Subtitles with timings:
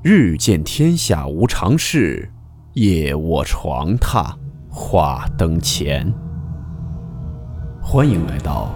[0.00, 2.30] 日见天下无常事，
[2.74, 4.32] 夜卧床榻
[4.70, 6.14] 话灯前。
[7.82, 8.72] 欢迎来到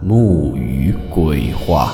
[0.00, 1.92] 木鱼鬼话。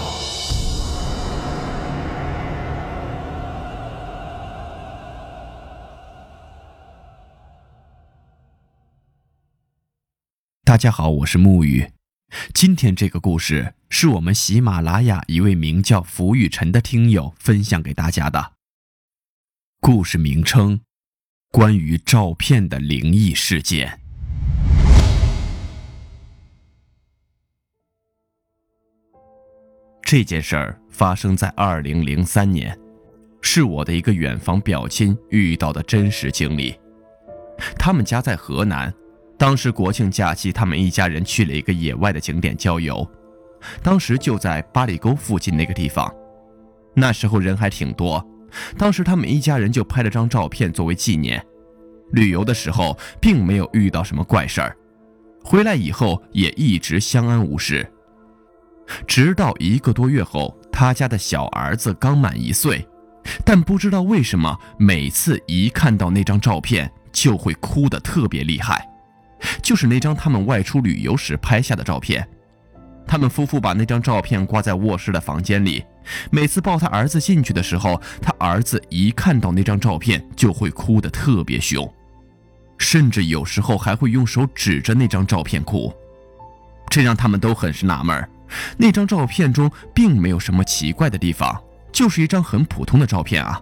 [10.62, 11.91] 大家好，我是木鱼。
[12.55, 18.58] 今天这个故事是我们喜马拉雅一位名叫福雨辰的听友分享给大家的。
[19.80, 20.80] 故事名称：
[21.52, 24.00] 关于照片的灵异事件。
[30.02, 32.77] 这件事儿发生在二零零三年，
[33.41, 36.78] 是我的一个远房表亲遇到的真实经历。
[37.78, 38.92] 他们家在河南，
[39.38, 43.08] 当时国庆假期，他们一家人去了一个野外的景点郊游，
[43.83, 46.12] 当时就在八里沟附近那个地方。
[46.94, 48.22] 那时候人还挺多。
[48.77, 51.44] 当时他们一家人就拍了张照片作为纪念。
[52.12, 54.77] 旅游的时候并没有遇到什么怪事儿，
[55.44, 57.86] 回来以后也一直相安无事。
[59.06, 62.86] 直到一个多月后，他家的小儿子刚满一岁，
[63.44, 68.88] 但不知道为什么，每次一看到那张照片就会哭得特别厉害，
[69.62, 72.26] 就是那张他们外出旅游时拍下的照片。
[73.09, 75.83] 他们夫妇把那张照片挂在卧室的房间里。
[76.31, 81.91] 每次抱他儿子进去的时候，他儿子一看到那张照片就会哭得特别凶，
[82.78, 85.92] 甚至有时候还会用手指着那张照片哭，
[86.89, 88.28] 这让他们都很是纳闷。
[88.77, 91.62] 那张照片中并没有什么奇怪的地方，
[91.93, 93.61] 就是一张很普通的照片啊。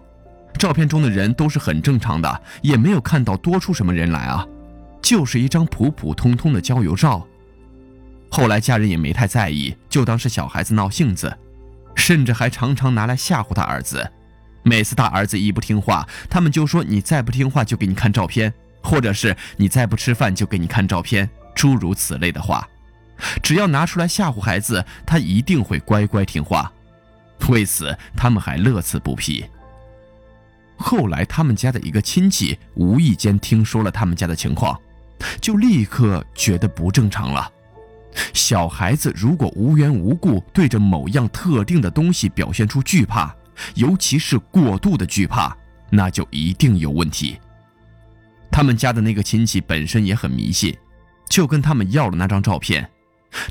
[0.58, 4.46] 照片中的人都是很正常的，也没有看到多出什么人来啊，
[5.02, 7.26] 就是一张普普通通的郊游照。
[8.30, 11.36] 后来家人也没太在意，就当是小孩子闹性子。
[11.94, 14.12] 甚至还常常拿来吓唬他儿子，
[14.62, 18.50] 每次他儿子一不听话，他们就说：“你再不听话，就给你看照片；
[18.82, 22.68] 或者是你再不吃饭，就给你看照片。”诸如此类的话，
[23.42, 26.70] 只要拿出来吓唬孩子，他一定会乖乖听话。
[27.48, 29.46] 为此，他们还乐此不疲。
[30.76, 34.78] 后来，他们家的一个亲戚无意间听说了他们家的情况，
[35.40, 37.50] 就立刻觉得不正常了。
[38.32, 43.34] 小孩子如果无缘无故对着某样特定的东西表现出惧怕，
[43.74, 45.56] 尤其是过度的惧怕，
[45.90, 47.38] 那就一定有问题。
[48.50, 50.74] 他们家的那个亲戚本身也很迷信，
[51.28, 52.88] 就跟他们要了那张照片，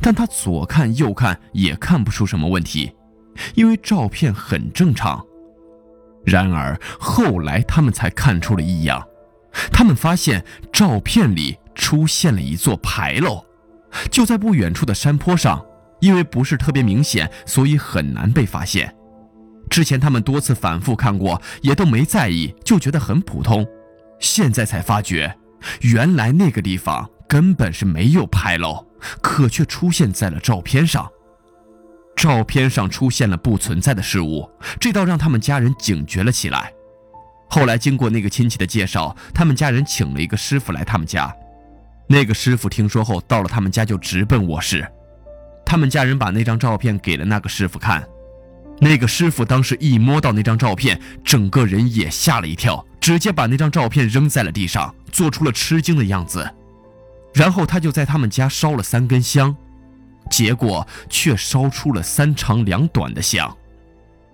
[0.01, 2.91] 但他左看右看也看不出什么问题，
[3.53, 5.23] 因为照片很正常。
[6.25, 9.05] 然而后来他们才看出了异样，
[9.71, 10.43] 他们发现
[10.73, 13.45] 照片里出现了一座牌楼。
[14.11, 15.63] 就在不远处的山坡上，
[15.99, 18.93] 因为不是特别明显，所以很难被发现。
[19.69, 23.65] 之前他们多次反复看过，也都没在意，就觉得很普通。
[24.19, 25.35] 现在才发觉，
[25.81, 28.85] 原来那个地方根本是没有牌楼，
[29.21, 31.09] 可却出现在了照片上。
[32.15, 36.71] 照片上出现了不存在的事物，这倒让他们家人警觉了起来。
[37.49, 41.35] 后来经过那个亲戚的介绍，他们家人请了一个师傅来他们家。
[42.07, 44.87] 那个师傅听说后，到了他们家就直奔卧室。
[45.65, 48.07] 他们家人把那张照片给了那个师傅看。
[48.79, 56.47] 那个师傅当时一摸到那张照片，整个人也吓了一跳，直接把那张照片扔在了地上，做出了吃惊的样子。
[57.33, 59.55] 然后他就在他们家烧了三根香，
[60.29, 63.51] 结果却烧出了三长两短的香。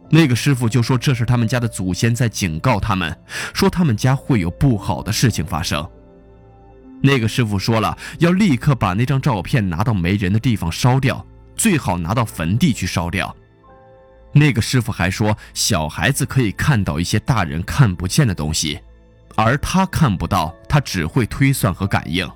[0.10, 3.18] 那个师傅就说这是他们家的祖先在警告他们，
[3.54, 5.88] 说他们家会有不好的事情发生。
[7.02, 11.26] 那个师傅说了，要立刻把那张照片拿到没人的地方烧掉，
[11.56, 13.36] 最好拿到坟地去烧掉。
[14.34, 18.80] 那个师傅还说，小孩子可以看到一些大人看不见的东西，
[19.36, 22.30] 而他看不到，他只会推算和感应。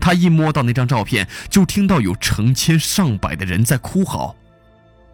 [0.00, 4.34] 他一摸到那张照片，就听到有成千上百的人在哭嚎。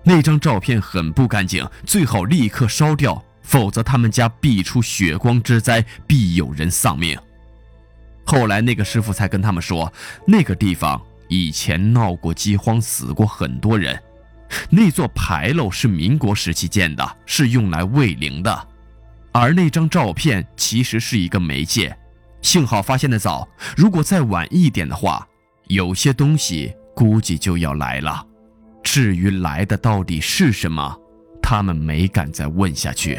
[0.02, 7.18] 那张照片很不干净，最好立刻烧掉，否则他们家必出血光之灾，必有人丧命。
[8.24, 9.92] 后来那个师傅才跟他们说，
[10.26, 14.00] 那个地方以前闹过饥荒，死过很多人。
[14.70, 18.68] 那座牌楼是民国时期建的，是用来慰灵的。
[19.32, 21.96] 而那张照片其实是一个媒介，
[22.40, 23.48] 幸好发现的早。
[23.76, 25.26] 如果再晚一点的话，
[25.66, 28.24] 有些东西估计就要来了。
[28.82, 30.96] 至于来的到底是什么，
[31.42, 33.18] 他们没敢再问下去。